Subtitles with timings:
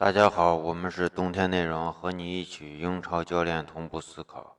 [0.00, 4.56] 大家好，我们是冬天内容，和你一起英超教练同步思考。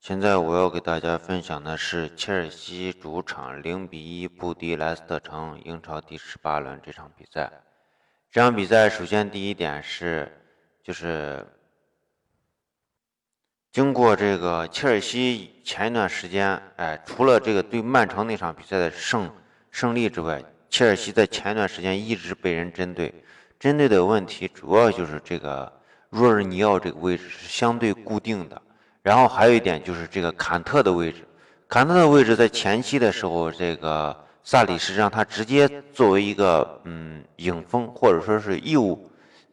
[0.00, 7.48] 现在我要给大家分享的是切尔西主场零比一不敌莱斯特城，英超第十八轮这场比赛。
[8.28, 10.28] 这场比赛首先第一点是，
[10.82, 11.46] 就是
[13.70, 19.32] 经过这个切尔西前一段时间，哎，除了这个对曼城那场比赛的胜
[19.70, 23.14] 胜利之外，切尔西在前一段时间一直被人针对。
[23.62, 25.72] 针对的问题主要就是这个
[26.10, 28.60] 若尔尼奥这个位置是相对固定的，
[29.02, 31.24] 然后还有一点就是这个坎特的位置，
[31.68, 38.98] 坎特的位置在前期的时候，这个萨里是让他直接作为一个嗯影锋或者说是右，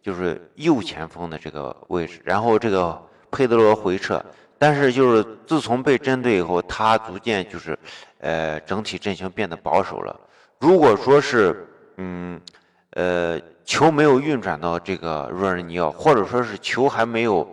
[0.01, 4.19] 就是右前锋的这个位置，然后这个佩德罗回撤，
[4.57, 7.77] 但是就是自从被针对以后，他逐渐就是
[8.17, 10.19] 呃整体阵型变得保守了。
[10.57, 11.67] 如果说是
[11.97, 12.41] 嗯
[12.93, 13.39] 呃。
[13.69, 17.47] 球没有运转到这个若尔尼奥，或者说是球还没有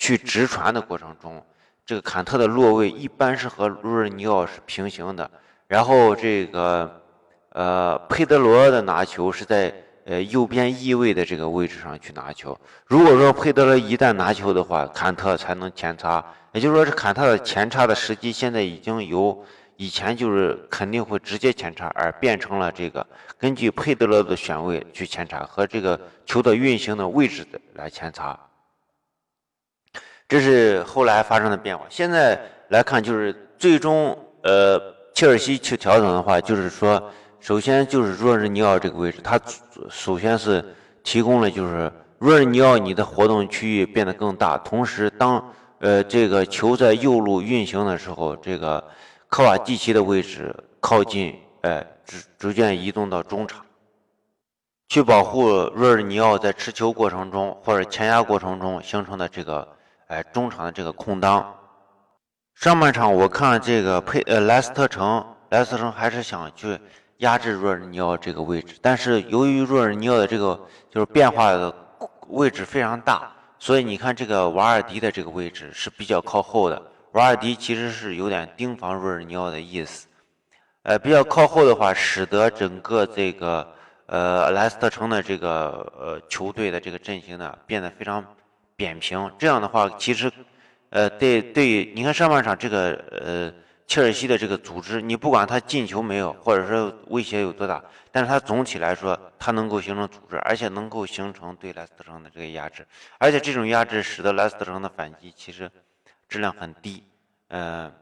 [0.00, 1.40] 去直传的过程中，
[1.86, 5.30] 这个坎特的落位一般是和若尔尼奥是平行的。
[5.68, 7.00] 然后这个
[7.50, 9.72] 呃佩德罗的拿球是在
[10.04, 12.58] 呃右边翼位的这个位置上去拿球。
[12.84, 16.22] 如果说佩德罗一旦拿球的话，坎特才能前插。
[16.50, 19.40] 也就是说，是坎特的前插的时机现在已经由。
[19.80, 23.04] 以前就是肯定会直接前插，而变成了这个
[23.38, 28.38] 根据佩德罗的选位去前插和这个球的运行的位置的来前插，
[30.28, 31.86] 这是后来发生的变化。
[31.88, 34.78] 现在来看，就是最终呃
[35.14, 37.02] 切尔西去调整的话，就是说，
[37.40, 39.40] 首先就是若日尼奥这个位置，他
[39.88, 40.62] 首先是
[41.02, 45.42] 提供了就是若日尼奥你的活动区域变得更大，同时当
[45.78, 48.84] 呃这个球在右路运行的时候，这个。
[49.30, 53.64] 科瓦蒂奇的位置靠近，哎，逐逐渐移动到中场，
[54.88, 59.76] 去保护若尔尼奥在持球过程中或者前压过程中形成的这个，
[60.08, 61.56] 哎，中场的这个空当。
[62.56, 66.76] 上半场我看这个佩呃莱斯特城，莱斯特城还是想去
[67.18, 70.60] 压制若尔尼奥这个位置，但是由于若尔尼奥的这个
[70.90, 71.72] 就是变化的
[72.30, 76.89] 位置非常大，所以你看这个瓦尔迪的这个位置是比较靠后的。
[77.12, 80.06] 瓦尔迪其实是有点盯防若尔尼奥的意思，
[80.84, 83.66] 呃，比较靠后的话，使得整个这个
[84.06, 88.24] 呃莱斯特城的这个呃球队的这个阵型呢变得非常
[88.76, 89.28] 扁平。
[89.36, 90.30] 这样的话，其实
[90.90, 93.52] 呃对对，你看上半场这个呃
[93.88, 97.82] 切尔西的这个组织，你不管他进球没有，或者说威胁有多大，
[98.12, 102.86] 但是他总体来说，他能够形成组织，而且能够形成对莱斯特城的这个压制，
[103.18, 105.68] 而且这种压制使得莱斯特城的反击其实。
[106.30, 107.02] 质量很低，
[107.48, 107.92] 嗯，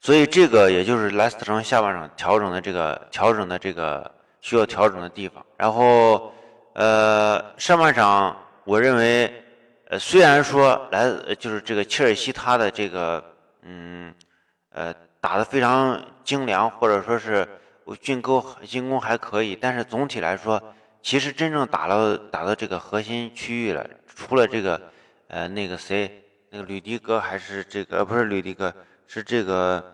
[0.00, 4.08] 所以这个也就是莱斯特城下半场调整的这个调整的这个
[4.40, 5.44] 需要调整的地方。
[5.56, 6.32] 然后，
[6.74, 9.44] 呃，上半场我认为，
[9.88, 13.22] 呃，虽然说莱就是这个切尔西他的这个
[13.62, 14.14] 嗯
[14.70, 17.48] 呃打的非常精良，或者说是
[18.00, 20.62] 进攻进攻还可以，但是总体来说，
[21.02, 24.80] 其实真正打到打到这个核心区域了，除了这个
[25.26, 26.20] 呃那个谁。
[26.54, 28.72] 那个吕迪格还是这个不是吕迪格，
[29.08, 29.84] 是这个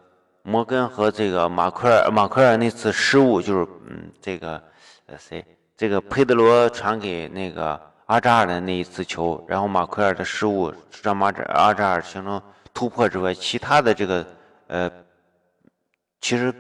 [0.43, 4.63] 摩根和这个马奎尔马奎尔那次失误，就是嗯这个
[5.07, 5.43] 呃谁
[5.75, 10.71] 这个佩德罗传给那个阿扎尔的那一次球，然后马奎尔的失误
[11.03, 12.39] 让马扎阿扎尔形成
[12.75, 14.27] 突破之外，其他的这个
[14.67, 14.91] 呃
[16.21, 16.55] 其实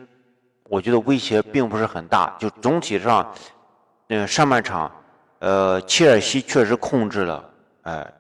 [0.64, 3.34] 我觉得威胁并不是很大，就总体上
[4.08, 4.90] 嗯上半场
[5.40, 7.50] 呃切尔西确实控制了
[7.82, 8.14] 哎。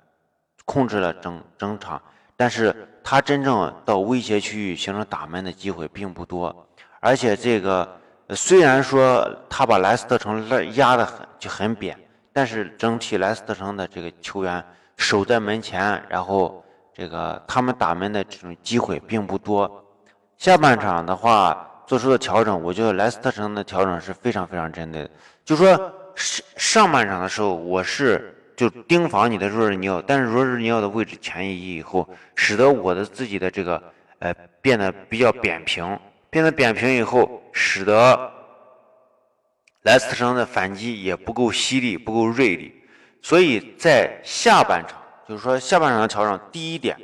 [0.70, 2.00] 控制了整整场，
[2.36, 2.72] 但是
[3.02, 6.54] 他真正到威胁区域形成打门的机会并不多，
[7.00, 8.00] 而且这个
[8.36, 11.98] 虽然说他把莱斯特城压得很就很扁，
[12.32, 14.64] 但是整体莱斯特城的这个球员
[14.96, 16.64] 守在门前，然后
[16.94, 19.68] 这个他们打门的这种机会并不多。
[20.38, 25.10] 下半场的话做出的调整，我觉得莱斯特城的调整是非常非常针对的，
[25.44, 25.66] 就说
[26.14, 28.36] 上上半场的时候我是。
[28.60, 33.82] 就盯防你的若日尼奥，但是若日尼奥的位置前移以后，使得我的自己的这个
[34.18, 35.98] 呃变得比较扁平，
[36.28, 38.30] 变得扁平以后，使得
[39.84, 42.70] 莱斯特城的反击也不够犀利，不够锐利，
[43.22, 46.94] 所以在下半场，就是说下半场的调整，第一点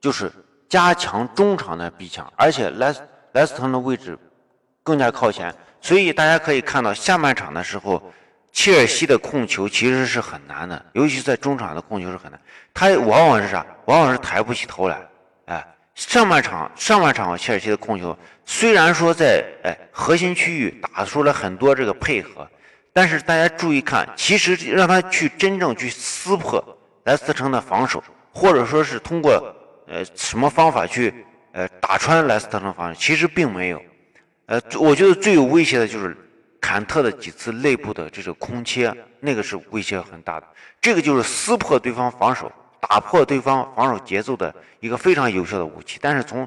[0.00, 0.28] 就是
[0.68, 3.00] 加强中场的逼抢，而且莱斯
[3.30, 4.18] 莱斯特城的位置
[4.82, 8.02] 更加靠前，所以大家可以看到下半场的时候。
[8.52, 12.40] 切尔西的控球其实是很难的，尤其在中场的控球是很难。
[12.74, 13.64] 他往往是啥？
[13.86, 15.00] 往往是抬不起头来。
[15.46, 22.48] 哎，上半场上半场切尔西的控球虽然说在哎核心区域打出了很多这个配合，
[22.92, 26.62] 但是大家注意看，其实让他去真正去撕破
[27.04, 29.32] 莱斯特城的防守，或者说是通过
[29.86, 33.82] 呃什么方法去呃打穿莱斯特城防守，其实并没有。
[34.46, 36.16] 呃，我觉得最有威胁的就是
[36.60, 40.46] 坎特的几次内部的这种空切，那个是威胁很大的。
[40.80, 45.98] 这个就是撕破对方防守、打破对方防守节奏的一个非常有效的武器。
[46.00, 46.46] 但是从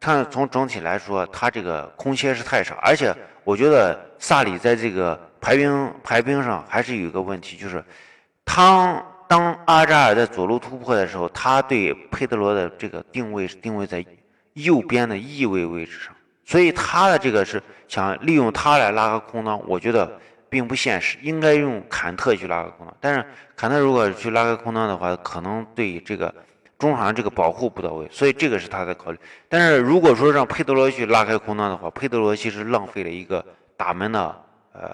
[0.00, 3.14] 他从整体来说，他这个空切是太少，而且
[3.44, 7.84] 我觉得萨里在这个排兵排兵上还是有一个问题，就是
[8.44, 14.04] 当当阿扎尔在左路突破的时候，他对佩德罗的这个定位是定位在
[14.54, 16.14] 右边的翼位位置上。
[16.48, 20.10] 所以他的这个是想利用他来拉个空当，我觉得
[20.48, 22.96] 并不现实，应该用坎特去拉个空当。
[23.02, 23.22] 但是
[23.54, 26.34] 坎特如果去拉个空当的话，可能对这个
[26.78, 29.18] 中场这个保护不到位，所以这个是他的考虑。
[29.46, 33.44] 但是如果说让佩德罗去拉开空当的话，佩德罗其实浪费了一个
[33.76, 34.34] 打门的
[34.72, 34.90] 呃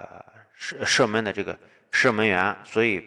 [0.54, 1.56] 射射门的这个
[1.92, 3.00] 射门员，所以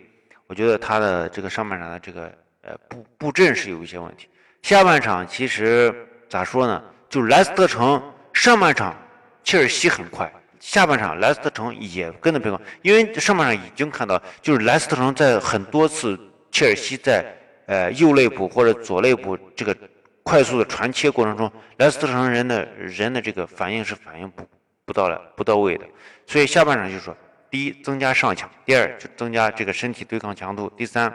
[0.47, 4.29] 我觉得他的这个上半场的这个呃布布阵是有一些问题。
[4.61, 5.93] 下半场其实
[6.29, 8.01] 咋说呢，就莱斯特城。
[8.37, 8.95] 上半场
[9.43, 16.17] 切尔西很快，下半场莱斯特城也跟着变快，因为上半场已经看到，就是莱斯特城在很多次
[16.51, 17.25] 切尔西在
[17.65, 19.75] 呃右肋部或者左肋部这个
[20.21, 24.47] 快速的传切过程中，莱斯特城人的人的这个反应是反应不
[24.85, 25.85] 不到了不到位的，
[26.27, 27.17] 所以下半场就说，
[27.49, 31.11] 第一增加上抢，第二就增加这个身体对抗强度，第三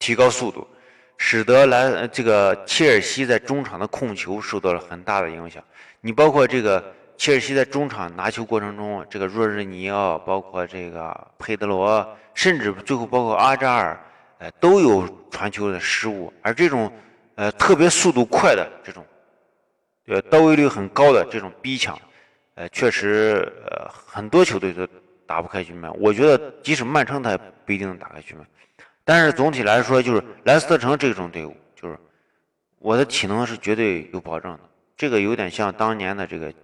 [0.00, 0.66] 提高速度。
[1.22, 5.62] 使得来这个切尔西在中场的控球受到了很大的影响。
[6.00, 6.82] 你包括这个
[7.18, 14.02] 切尔西在中场拿球过程中，这个若日尼奥，包括这个佩德罗，甚至最后包括阿扎尔，
[14.38, 16.32] 呃，都有传球的失误。
[16.40, 16.90] 而这种
[17.34, 19.04] 呃特别速度快的这种，
[20.06, 22.00] 呃到位率很高的这种逼抢，
[22.54, 24.88] 呃，确实呃很多球队都
[25.26, 25.92] 打不开局面。
[26.00, 28.46] 我觉得即使曼城他也不一定能打开局面。
[29.10, 31.98] 但是总体来说，就是莱斯特城这种队伍，就是
[32.78, 34.60] 我的体能是绝对有保证的。
[34.96, 36.54] 这个有点像当年的这个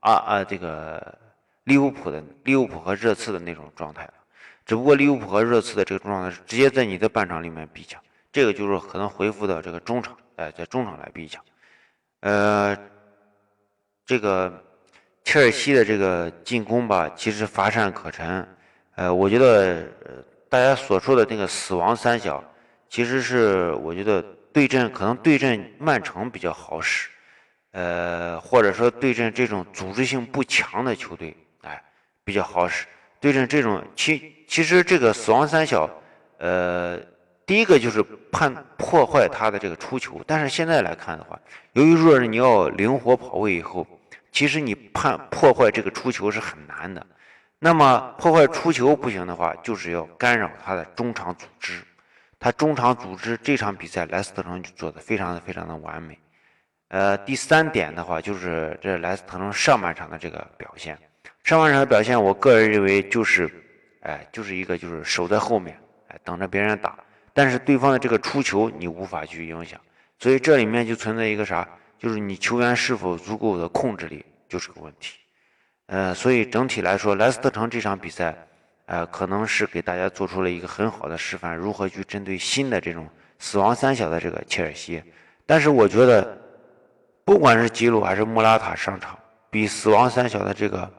[0.00, 1.18] 啊啊，这个
[1.64, 4.06] 利物浦的利物浦和热刺的那种状态
[4.66, 7.98] 只不过利物浦和热刺的这个状态是直接在你的半场里面逼抢，
[8.30, 11.42] 这个就是可能恢复到这个中场，哎，在中场来逼抢。
[12.20, 12.76] 呃，
[14.04, 14.52] 这个
[15.24, 18.46] 切尔西的这个进攻吧，其实乏善可陈。
[18.96, 19.88] 呃，我觉得。
[20.48, 22.42] 大家所说的那个死亡三小，
[22.88, 24.22] 其实是我觉得
[24.52, 27.08] 对阵可能对阵曼城比较好使，
[27.72, 31.82] 呃，或者说对阵这种组织性不强的球队，哎，
[32.24, 32.86] 比较好使。
[33.18, 35.90] 对阵这种其其实这个死亡三小，
[36.38, 36.96] 呃，
[37.44, 38.00] 第一个就是
[38.30, 41.36] 判破坏他的这个出球，但是现在来看的话，
[41.72, 43.84] 由于若日尼奥灵活跑位以后，
[44.30, 47.04] 其实你判破坏这个出球是很难的。
[47.58, 51.82] 那么破坏出球不行的话，就是要干扰他的中场组织。
[52.38, 56.18] 他中场组织这场比赛，莱斯特城就做的非常的非常的完美。
[56.88, 60.96] 呃，第三点的话，就是这莱斯特城上半场的这个表现。
[61.44, 63.50] 上半场的表现，我个人认为就是，
[64.02, 66.98] 哎，就是一个就是守在后面，哎，等着别人打。
[67.32, 69.80] 但是对方的这个出球你无法去影响，
[70.18, 71.66] 所以这里面就存在一个啥，
[71.98, 75.18] 就是你球员是否足够的控制力就是个问题。
[75.86, 78.36] 呃，所以整体来说，莱斯特城这场比赛，
[78.86, 85.00] 呃，可能是给大家做出了一个很好的示范，如何去针对新的这种死亡三小的这个切尔西。
[85.46, 86.36] 但是我觉得，
[87.24, 89.16] 不管是吉鲁还是莫拉塔上场，
[89.48, 90.92] 比死亡三小的这个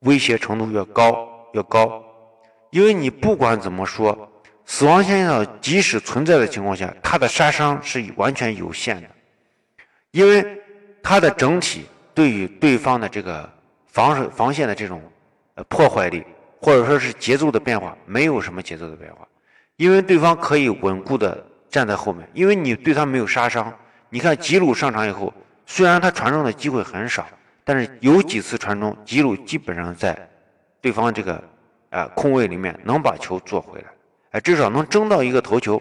[0.00, 2.00] 威胁程度要高要高，
[2.70, 4.16] 因为你不管怎么说，
[4.66, 9.08] 死亡三小即使存在的情况下，它的杀伤是完全有限的，
[10.12, 10.46] 因为
[11.02, 13.55] 它的整体对于对方的这个。
[13.96, 15.00] 防守防线的这种
[15.54, 16.22] 呃破坏力，
[16.60, 19.26] 或者说是节奏的变化，没有什么节奏的变化，
[19.76, 23.72] 因为对方可以稳固的站在后面，因为你对他没有杀伤。
[24.10, 25.32] 你看吉鲁上场以后，
[25.64, 27.26] 虽然他传中的机会很少，
[27.64, 30.14] 但是有几次传中，吉鲁基本上在
[30.82, 31.42] 对方这个
[31.88, 33.86] 呃空位里面能把球做回来，
[34.32, 35.80] 哎，至少能争到一个头球，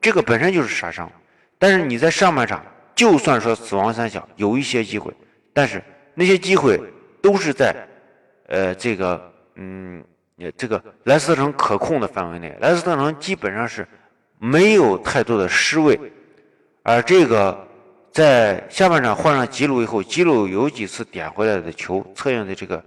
[0.00, 1.10] 这个本身就是杀伤。
[1.58, 5.12] 但是你在上半场，就算说死亡三小有一些机会，
[5.52, 5.82] 但是
[6.14, 6.80] 那些机会。
[7.26, 7.74] 都是在，
[8.46, 10.04] 呃，这个，嗯，
[10.56, 12.56] 这个莱斯特城可控的范围内。
[12.60, 13.84] 莱斯特城基本上是
[14.38, 15.98] 没有太多的失位，
[16.84, 17.66] 而这个
[18.12, 22.80] 在下半场换上吉鲁以后，吉鲁有几次点回来的球，策应的这个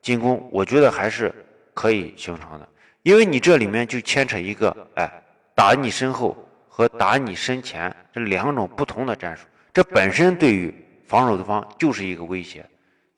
[0.00, 1.34] 进攻，我觉得还是
[1.74, 2.68] 可以形成的。
[3.02, 5.10] 因为你这里面就牵扯一个，哎，
[5.52, 6.36] 打你身后
[6.68, 10.72] 和打你身前这两种不同的战术，这本身对于
[11.08, 12.64] 防守的方就是一个威胁。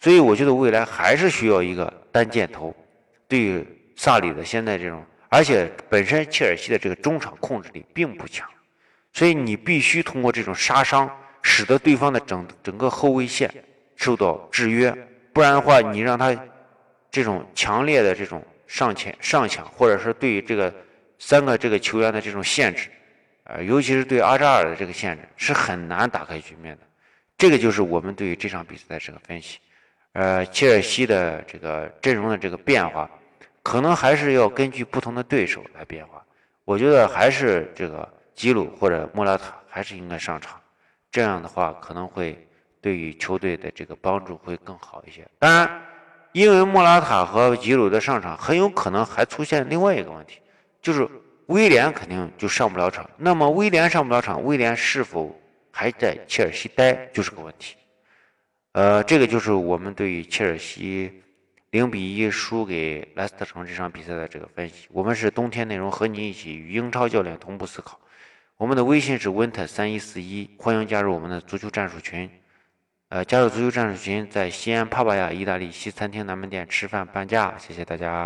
[0.03, 2.75] 所以我觉得未来还是需要一个单箭头，
[3.29, 8.45] 对于萨里的现在这种，而且本身切尔西的这个中场控制力并不强，
[9.13, 11.09] 所以你必须通过这种杀伤，
[11.41, 13.49] 使得对方的整整个后卫线
[13.95, 14.93] 受到制约，
[15.33, 16.37] 不然的话，你让他
[17.09, 20.75] 这种强烈的这种上前上抢，或者是对于这个
[21.21, 22.89] 三个这个球员的这种限制，
[23.45, 26.81] 呃，尤其是对阿扎尔的这个限制，是很难打开局面的。
[27.39, 29.61] 这个就是我们对于这场比赛的这个分析。
[30.13, 33.11] 呃，切尔西的这个阵容的这个变化，
[33.63, 36.23] 可能还是要根据不同的对手来变化。
[36.65, 40.61] 我觉得还是这个吉鲁或者莫拉塔还是应该上场，
[41.11, 42.47] 这样的话可能会
[42.81, 45.27] 对于球队的这个帮助会更好一些。
[45.39, 45.83] 当然，
[46.33, 50.41] 因为莫拉塔和吉鲁的上场，很有可能还出现另外一个问题，
[50.81, 51.09] 就是
[51.47, 53.09] 威廉肯定就上不了场。
[53.17, 55.35] 那么威廉上不了场，威廉是否
[55.71, 57.77] 还在切尔西待，就是个问题。
[58.73, 61.23] 呃，这个就是我们对于切尔西
[61.71, 64.87] 零比一输给莱斯特城这场比赛的这个分析。
[64.91, 68.01] 我们是冬天内容和你一起与英超教练同步思考。
[68.57, 72.31] 我们的微信是 winter 三一四一，欢迎加入我们的足球战术群。
[73.09, 78.21] 呃，加入足球战术群，在西安帕帕亚意大利西餐厅南门店吃饭半价，谢谢大家。